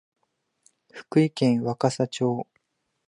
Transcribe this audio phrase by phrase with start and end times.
[0.91, 2.47] 福井県若狭町